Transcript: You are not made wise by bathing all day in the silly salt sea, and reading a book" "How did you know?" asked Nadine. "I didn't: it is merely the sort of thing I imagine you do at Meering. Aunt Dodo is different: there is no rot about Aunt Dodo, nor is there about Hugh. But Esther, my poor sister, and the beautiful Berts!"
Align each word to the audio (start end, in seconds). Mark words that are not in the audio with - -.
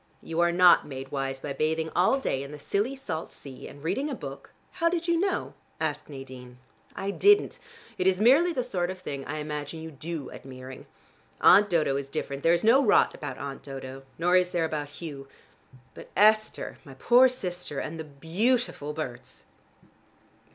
You 0.23 0.39
are 0.39 0.51
not 0.51 0.87
made 0.87 1.11
wise 1.11 1.41
by 1.41 1.53
bathing 1.53 1.91
all 1.95 2.19
day 2.19 2.41
in 2.41 2.51
the 2.51 2.57
silly 2.57 2.95
salt 2.95 3.31
sea, 3.31 3.67
and 3.67 3.83
reading 3.83 4.09
a 4.09 4.15
book" 4.15 4.51
"How 4.79 4.89
did 4.89 5.07
you 5.07 5.19
know?" 5.19 5.53
asked 5.79 6.09
Nadine. 6.09 6.57
"I 6.95 7.11
didn't: 7.11 7.59
it 7.99 8.07
is 8.07 8.19
merely 8.19 8.51
the 8.51 8.63
sort 8.63 8.89
of 8.89 8.97
thing 8.97 9.23
I 9.27 9.37
imagine 9.37 9.79
you 9.79 9.91
do 9.91 10.31
at 10.31 10.43
Meering. 10.43 10.87
Aunt 11.39 11.69
Dodo 11.69 11.97
is 11.97 12.09
different: 12.09 12.41
there 12.41 12.51
is 12.51 12.63
no 12.63 12.83
rot 12.83 13.13
about 13.13 13.37
Aunt 13.37 13.61
Dodo, 13.61 14.01
nor 14.17 14.35
is 14.35 14.49
there 14.49 14.65
about 14.65 14.89
Hugh. 14.89 15.27
But 15.93 16.09
Esther, 16.17 16.79
my 16.83 16.95
poor 16.95 17.29
sister, 17.29 17.77
and 17.77 17.99
the 17.99 18.03
beautiful 18.03 18.93
Berts!" 18.93 19.43